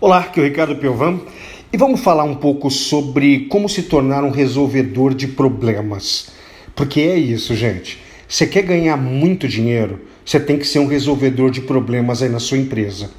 [0.00, 1.18] Olá, aqui é o Ricardo Piovan
[1.72, 6.28] e vamos falar um pouco sobre como se tornar um resolvedor de problemas.
[6.72, 7.98] Porque é isso, gente.
[8.28, 12.38] Você quer ganhar muito dinheiro, você tem que ser um resolvedor de problemas aí na
[12.38, 13.10] sua empresa.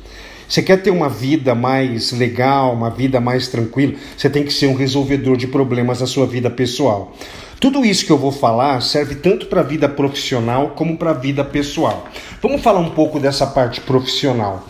[0.48, 4.68] Você quer ter uma vida mais legal, uma vida mais tranquila, você tem que ser
[4.68, 7.14] um resolvedor de problemas na sua vida pessoal.
[7.60, 11.14] Tudo isso que eu vou falar serve tanto para a vida profissional como para a
[11.14, 12.08] vida pessoal.
[12.42, 14.66] Vamos falar um pouco dessa parte profissional.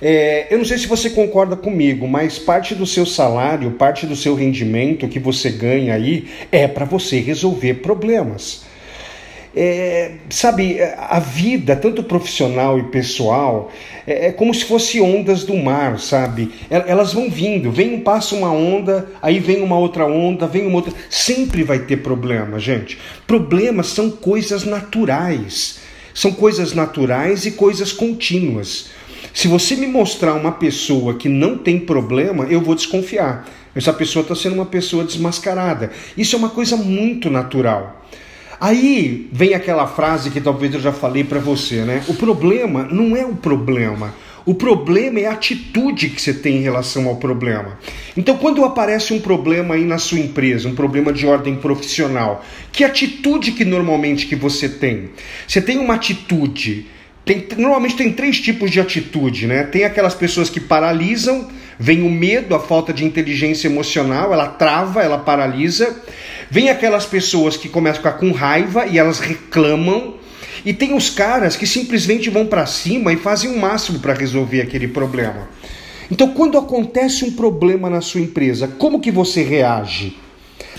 [0.00, 4.14] É, eu não sei se você concorda comigo, mas parte do seu salário, parte do
[4.14, 8.66] seu rendimento que você ganha aí é para você resolver problemas.
[9.56, 13.72] É, sabe, a vida, tanto profissional e pessoal,
[14.06, 16.52] é, é, como se fosse ondas do mar, sabe?
[16.70, 20.92] Elas vão vindo, vem, passa uma onda, aí vem uma outra onda, vem uma outra.
[21.10, 22.98] Sempre vai ter problema, gente.
[23.26, 25.80] Problemas são coisas naturais.
[26.14, 28.90] São coisas naturais e coisas contínuas.
[29.32, 33.48] Se você me mostrar uma pessoa que não tem problema, eu vou desconfiar.
[33.74, 35.90] Essa pessoa está sendo uma pessoa desmascarada.
[36.16, 38.04] Isso é uma coisa muito natural.
[38.60, 42.02] Aí vem aquela frase que talvez eu já falei para você, né?
[42.08, 44.12] O problema não é o problema.
[44.44, 47.78] O problema é a atitude que você tem em relação ao problema.
[48.16, 52.42] Então, quando aparece um problema aí na sua empresa, um problema de ordem profissional,
[52.72, 55.10] que atitude que normalmente que você tem?
[55.46, 56.86] Você tem uma atitude
[57.28, 59.62] tem, normalmente tem três tipos de atitude, né?
[59.64, 61.46] Tem aquelas pessoas que paralisam,
[61.78, 65.94] vem o medo, a falta de inteligência emocional, ela trava, ela paralisa.
[66.50, 70.14] Vem aquelas pessoas que começam a ficar com raiva e elas reclamam.
[70.64, 74.62] E tem os caras que simplesmente vão para cima e fazem o máximo para resolver
[74.62, 75.50] aquele problema.
[76.10, 80.16] Então, quando acontece um problema na sua empresa, como que você reage?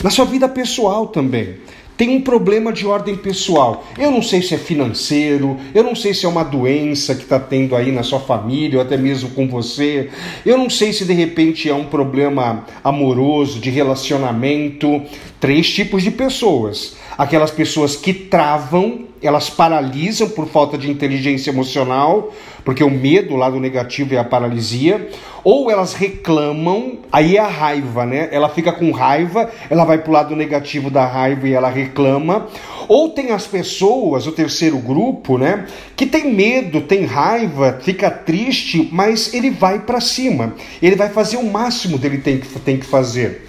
[0.03, 1.57] Na sua vida pessoal também
[1.99, 3.85] tem um problema de ordem pessoal.
[3.97, 7.37] Eu não sei se é financeiro, eu não sei se é uma doença que está
[7.37, 10.09] tendo aí na sua família, ou até mesmo com você.
[10.45, 15.01] Eu não sei se de repente é um problema amoroso, de relacionamento.
[15.41, 22.33] Três tipos de pessoas: aquelas pessoas que travam elas paralisam por falta de inteligência emocional,
[22.63, 25.09] porque o medo, o lado negativo é a paralisia,
[25.43, 28.29] ou elas reclamam, aí é a raiva, né?
[28.31, 32.47] Ela fica com raiva, ela vai para o lado negativo da raiva e ela reclama,
[32.87, 38.89] ou tem as pessoas, o terceiro grupo, né, que tem medo, tem raiva, fica triste,
[38.91, 42.85] mas ele vai para cima, ele vai fazer o máximo dele tem que, tem que
[42.85, 43.48] fazer.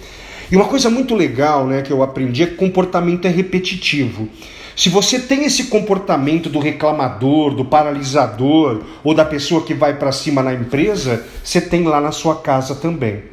[0.51, 4.27] E uma coisa muito legal, né, que eu aprendi é que comportamento é repetitivo.
[4.75, 10.11] Se você tem esse comportamento do reclamador, do paralisador ou da pessoa que vai para
[10.11, 13.23] cima na empresa, você tem lá na sua casa também.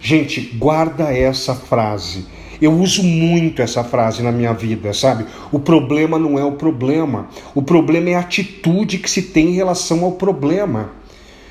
[0.00, 2.26] Gente, guarda essa frase.
[2.62, 5.24] Eu uso muito essa frase na minha vida, sabe?
[5.50, 7.28] O problema não é o problema.
[7.56, 10.90] O problema é a atitude que se tem em relação ao problema.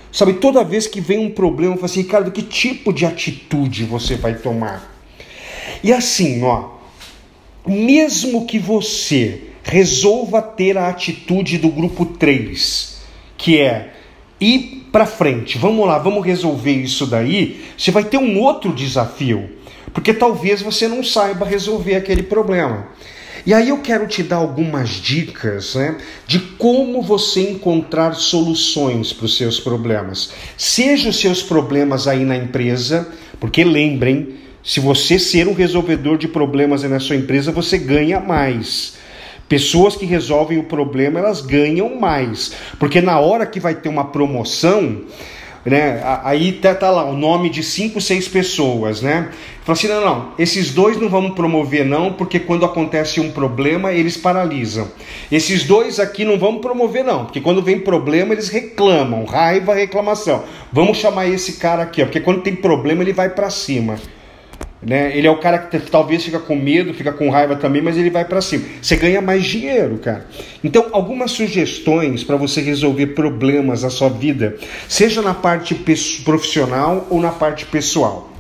[0.10, 3.84] Sabe, toda vez que vem um problema, eu falo assim, Ricardo, que tipo de atitude
[3.84, 4.97] você vai tomar?
[5.84, 6.70] E assim, ó,
[7.66, 12.98] mesmo que você resolva ter a atitude do grupo 3,
[13.38, 13.94] que é
[14.40, 19.50] ir para frente, vamos lá, vamos resolver isso daí, você vai ter um outro desafio,
[19.94, 22.88] porque talvez você não saiba resolver aquele problema.
[23.46, 29.26] E aí eu quero te dar algumas dicas né, de como você encontrar soluções para
[29.26, 30.32] os seus problemas.
[30.58, 33.08] Seja os seus problemas aí na empresa,
[33.40, 34.36] porque lembrem,
[34.68, 38.98] se você ser um resolvedor de problemas na sua empresa, você ganha mais.
[39.48, 42.54] Pessoas que resolvem o problema, elas ganham mais.
[42.78, 45.04] Porque na hora que vai ter uma promoção,
[45.66, 46.02] né?
[46.22, 49.30] Aí tá, tá, lá o nome de cinco, seis pessoas, né?
[49.64, 53.94] Fala assim, não, não, esses dois não vamos promover não, porque quando acontece um problema,
[53.94, 54.90] eles paralisam.
[55.32, 60.44] Esses dois aqui não vamos promover não, porque quando vem problema, eles reclamam, raiva, reclamação.
[60.74, 63.98] Vamos chamar esse cara aqui, ó, porque quando tem problema, ele vai para cima.
[64.88, 65.18] Né?
[65.18, 68.10] Ele é o cara que talvez fica com medo, fica com raiva também, mas ele
[68.10, 68.64] vai para cima.
[68.82, 70.26] Você ganha mais dinheiro, cara.
[70.64, 74.56] Então, algumas sugestões para você resolver problemas na sua vida,
[74.88, 75.76] seja na parte
[76.24, 78.32] profissional ou na parte pessoal.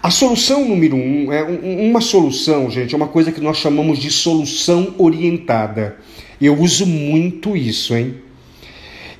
[0.00, 4.10] A solução número um é uma solução, gente, é uma coisa que nós chamamos de
[4.10, 5.96] solução orientada.
[6.40, 8.14] Eu uso muito isso, hein?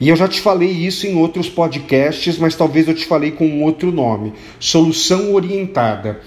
[0.00, 3.47] E eu já te falei isso em outros podcasts, mas talvez eu te falei com
[3.47, 6.20] um outro nome: solução orientada.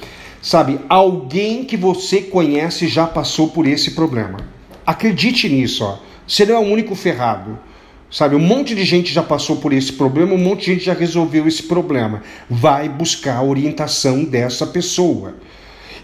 [0.45, 4.37] Sabe, alguém que você conhece já passou por esse problema.
[4.85, 5.97] Acredite nisso, ó.
[6.27, 7.57] Você não é o único ferrado.
[8.11, 10.93] Sabe, um monte de gente já passou por esse problema, um monte de gente já
[10.93, 12.21] resolveu esse problema.
[12.47, 15.33] Vai buscar a orientação dessa pessoa.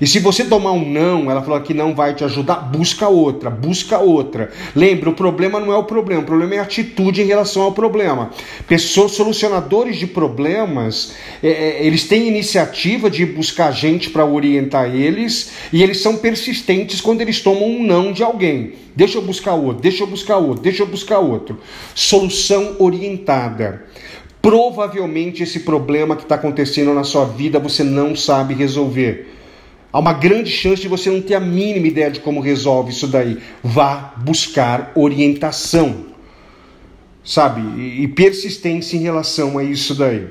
[0.01, 3.51] E se você tomar um não, ela falou que não vai te ajudar, busca outra,
[3.51, 4.49] busca outra.
[4.75, 7.71] Lembra, o problema não é o problema, o problema é a atitude em relação ao
[7.71, 8.31] problema.
[8.67, 11.13] Pessoas, solucionadores de problemas,
[11.43, 16.99] é, é eles têm iniciativa de buscar gente para orientar eles e eles são persistentes
[16.99, 18.73] quando eles tomam um não de alguém.
[18.95, 21.59] Deixa eu buscar outro, deixa eu buscar outro, deixa eu buscar outro.
[21.93, 23.85] Solução orientada.
[24.41, 29.40] Provavelmente esse problema que está acontecendo na sua vida você não sabe resolver.
[29.93, 33.07] Há uma grande chance de você não ter a mínima ideia de como resolve isso
[33.07, 33.39] daí.
[33.61, 36.05] Vá buscar orientação,
[37.23, 37.61] sabe?
[38.01, 40.27] E persistência em relação a isso daí.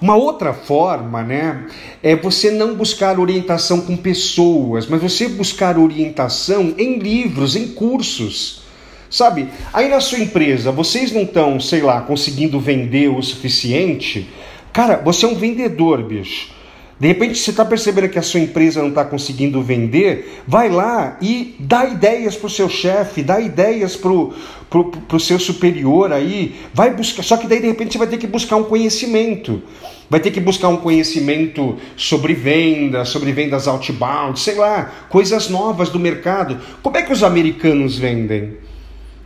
[0.00, 1.66] Uma outra forma, né,
[2.02, 8.62] é você não buscar orientação com pessoas, mas você buscar orientação em livros, em cursos.
[9.08, 9.48] Sabe?
[9.72, 14.28] Aí na sua empresa, vocês não estão, sei lá, conseguindo vender o suficiente?
[14.72, 16.61] Cara, você é um vendedor, bicho.
[16.98, 21.16] De repente você está percebendo que a sua empresa não está conseguindo vender, vai lá
[21.20, 26.94] e dá ideias para o seu chefe, dá ideias para o seu superior aí, vai
[26.94, 27.22] buscar.
[27.22, 29.62] Só que daí de repente você vai ter que buscar um conhecimento.
[30.08, 35.88] Vai ter que buscar um conhecimento sobre vendas, sobre vendas outbound, sei lá, coisas novas
[35.88, 36.60] do mercado.
[36.82, 38.58] Como é que os americanos vendem?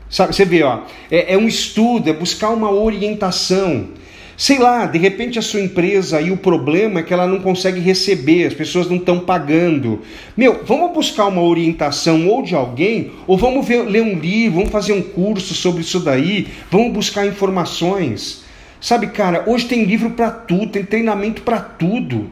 [0.09, 3.89] Sabe, você vê, ó, é, é um estudo, é buscar uma orientação.
[4.37, 7.81] Sei lá, de repente a sua empresa e o problema é que ela não consegue
[7.81, 10.03] receber, as pessoas não estão pagando.
[10.37, 14.71] Meu, vamos buscar uma orientação ou de alguém, ou vamos ver, ler um livro, vamos
[14.71, 18.45] fazer um curso sobre isso daí, vamos buscar informações.
[18.79, 22.31] Sabe, cara, hoje tem livro para tudo, tem treinamento para tudo.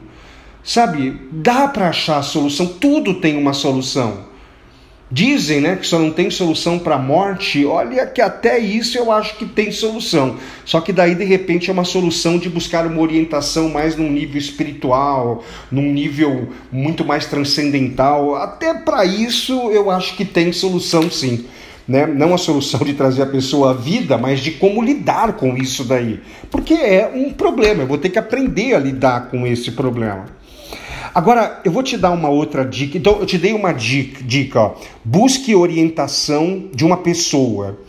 [0.63, 4.34] Sabe, dá para achar a solução, tudo tem uma solução.
[5.09, 7.63] Dizem né, que só não tem solução para a morte.
[7.63, 10.37] Olha que até isso eu acho que tem solução.
[10.65, 14.37] Só que daí de repente é uma solução de buscar uma orientação mais num nível
[14.37, 18.35] espiritual, num nível muito mais transcendental.
[18.35, 21.45] Até para isso eu acho que tem solução sim.
[21.87, 22.07] Né?
[22.07, 25.83] Não a solução de trazer a pessoa à vida, mas de como lidar com isso
[25.83, 26.19] daí.
[26.49, 30.25] Porque é um problema, eu vou ter que aprender a lidar com esse problema.
[31.15, 32.97] Agora, eu vou te dar uma outra dica.
[32.97, 34.75] Então, eu te dei uma dica, dica ó.
[35.01, 37.79] busque orientação de uma pessoa.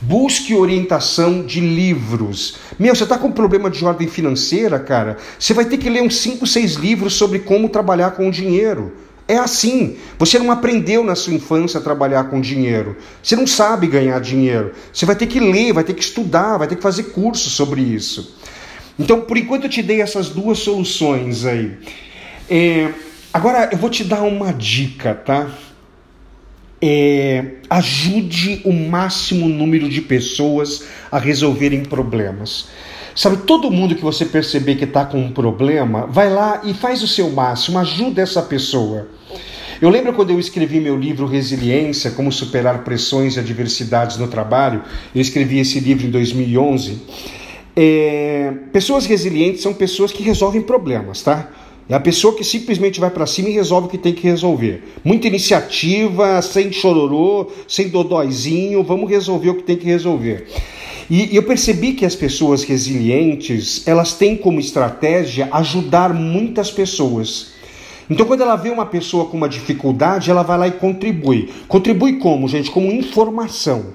[0.00, 2.58] Busque orientação de livros.
[2.78, 5.16] Meu, você está com problema de ordem financeira, cara?
[5.36, 8.92] Você vai ter que ler uns 5, 6 livros sobre como trabalhar com dinheiro.
[9.26, 9.96] É assim.
[10.16, 12.98] Você não aprendeu na sua infância a trabalhar com dinheiro.
[13.20, 14.70] Você não sabe ganhar dinheiro.
[14.92, 17.80] Você vai ter que ler, vai ter que estudar, vai ter que fazer curso sobre
[17.80, 18.36] isso.
[18.96, 21.76] Então, por enquanto, eu te dei essas duas soluções aí.
[22.48, 22.92] É,
[23.32, 25.50] agora eu vou te dar uma dica, tá?
[26.80, 32.68] É, ajude o máximo número de pessoas a resolverem problemas.
[33.14, 37.02] Sabe, todo mundo que você perceber que está com um problema, vai lá e faz
[37.02, 39.08] o seu máximo, ajuda essa pessoa.
[39.80, 44.82] Eu lembro quando eu escrevi meu livro Resiliência, Como Superar Pressões e Adversidades no Trabalho,
[45.14, 47.02] eu escrevi esse livro em 2011.
[47.74, 51.50] É, pessoas resilientes são pessoas que resolvem problemas, tá?
[51.88, 54.82] É a pessoa que simplesmente vai para cima e resolve o que tem que resolver.
[55.04, 60.48] Muita iniciativa, sem chororô, sem dodóizinho, vamos resolver o que tem que resolver.
[61.08, 67.52] E eu percebi que as pessoas resilientes, elas têm como estratégia ajudar muitas pessoas.
[68.10, 71.50] Então, quando ela vê uma pessoa com uma dificuldade, ela vai lá e contribui.
[71.68, 72.70] Contribui como, gente?
[72.70, 73.86] Como informação.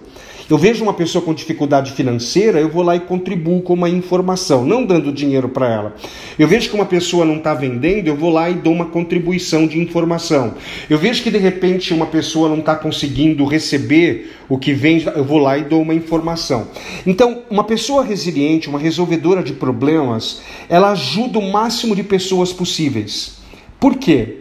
[0.52, 4.66] Eu vejo uma pessoa com dificuldade financeira, eu vou lá e contribuo com uma informação,
[4.66, 5.96] não dando dinheiro para ela.
[6.38, 9.66] Eu vejo que uma pessoa não está vendendo, eu vou lá e dou uma contribuição
[9.66, 10.56] de informação.
[10.90, 15.24] Eu vejo que de repente uma pessoa não está conseguindo receber o que vem, eu
[15.24, 16.68] vou lá e dou uma informação.
[17.08, 23.38] Então, uma pessoa resiliente, uma resolvedora de problemas, ela ajuda o máximo de pessoas possíveis.
[23.80, 24.40] Por quê?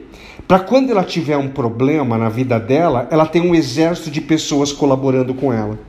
[0.49, 4.73] Para quando ela tiver um problema na vida dela, ela tem um exército de pessoas
[4.73, 5.89] colaborando com ela.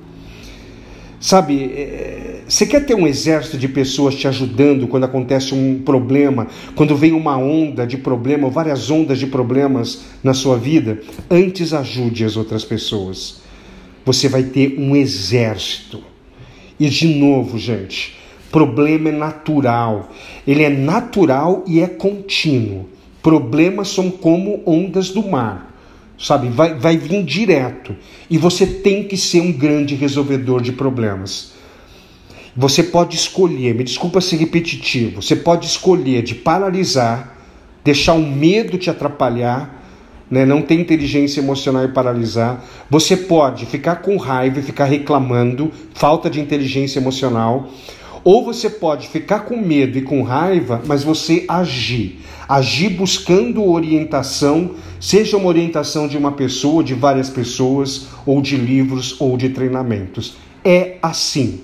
[1.21, 6.47] Sabe, é, você quer ter um exército de pessoas te ajudando quando acontece um problema,
[6.75, 10.99] quando vem uma onda de problema, várias ondas de problemas na sua vida?
[11.29, 13.39] Antes ajude as outras pessoas.
[14.03, 16.03] Você vai ter um exército.
[16.79, 18.17] E de novo, gente,
[18.51, 20.09] problema é natural.
[20.47, 22.89] Ele é natural e é contínuo.
[23.21, 25.70] Problemas são como ondas do mar
[26.21, 26.49] sabe?
[26.49, 27.95] Vai, vai vir direto.
[28.29, 31.53] E você tem que ser um grande resolvedor de problemas.
[32.55, 37.37] Você pode escolher, me desculpa ser repetitivo, você pode escolher de paralisar,
[37.81, 39.81] deixar o medo te atrapalhar,
[40.29, 40.45] né?
[40.45, 42.63] não ter inteligência emocional e paralisar.
[42.89, 47.69] Você pode ficar com raiva e ficar reclamando, falta de inteligência emocional.
[48.23, 52.19] Ou você pode ficar com medo e com raiva, mas você agir.
[52.47, 59.15] Agir buscando orientação, seja uma orientação de uma pessoa, de várias pessoas, ou de livros,
[59.19, 60.35] ou de treinamentos.
[60.63, 61.61] É assim.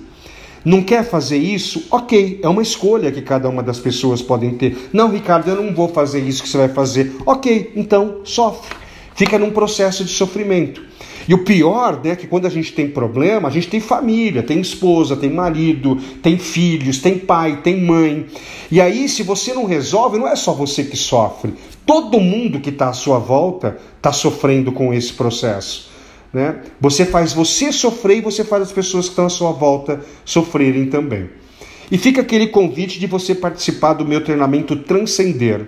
[0.64, 1.86] Não quer fazer isso?
[1.90, 4.90] Ok, é uma escolha que cada uma das pessoas podem ter.
[4.92, 7.16] Não, Ricardo, eu não vou fazer isso que você vai fazer.
[7.24, 8.76] Ok, então sofre.
[9.14, 10.82] Fica num processo de sofrimento.
[11.28, 14.42] E o pior né, é que quando a gente tem problema, a gente tem família,
[14.42, 18.26] tem esposa, tem marido, tem filhos, tem pai, tem mãe.
[18.70, 21.52] E aí, se você não resolve, não é só você que sofre.
[21.84, 25.90] Todo mundo que está à sua volta está sofrendo com esse processo.
[26.32, 26.62] Né?
[26.80, 30.86] Você faz você sofrer e você faz as pessoas que estão à sua volta sofrerem
[30.86, 31.28] também.
[31.90, 35.66] E fica aquele convite de você participar do meu treinamento Transcender.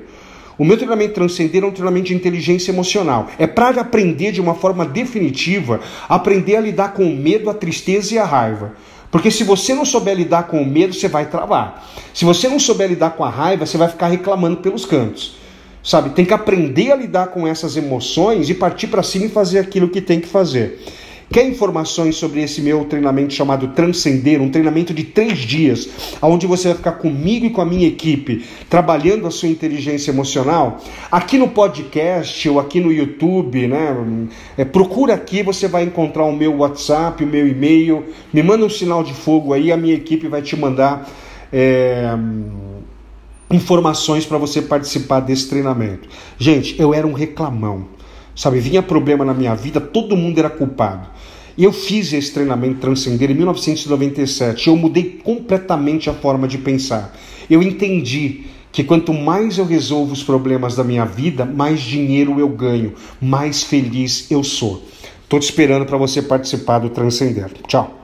[0.61, 3.29] O meu treinamento Transcender é um treinamento de inteligência emocional.
[3.39, 8.15] É para aprender de uma forma definitiva, aprender a lidar com o medo, a tristeza
[8.15, 8.75] e a raiva.
[9.11, 11.91] Porque se você não souber lidar com o medo, você vai travar.
[12.13, 15.35] Se você não souber lidar com a raiva, você vai ficar reclamando pelos cantos.
[15.83, 19.61] Sabe, tem que aprender a lidar com essas emoções e partir para cima e fazer
[19.61, 20.79] aquilo que tem que fazer.
[21.33, 25.89] Quer informações sobre esse meu treinamento chamado Transcender, um treinamento de três dias,
[26.21, 30.81] onde você vai ficar comigo e com a minha equipe trabalhando a sua inteligência emocional?
[31.09, 34.29] Aqui no podcast ou aqui no YouTube, né?
[34.59, 38.07] É, procura aqui, você vai encontrar o meu WhatsApp, o meu e-mail.
[38.33, 41.09] Me manda um sinal de fogo aí, a minha equipe vai te mandar.
[41.53, 42.13] É
[43.51, 46.09] informações para você participar desse treinamento.
[46.39, 47.89] Gente, eu era um reclamão,
[48.35, 48.61] sabe?
[48.61, 51.09] Vinha problema na minha vida, todo mundo era culpado.
[51.57, 54.69] E eu fiz esse treinamento Transcender em 1997.
[54.69, 57.15] Eu mudei completamente a forma de pensar.
[57.51, 62.49] Eu entendi que quanto mais eu resolvo os problemas da minha vida, mais dinheiro eu
[62.49, 64.83] ganho, mais feliz eu sou.
[65.23, 67.51] Estou te esperando para você participar do Transcender.
[67.67, 68.00] Tchau.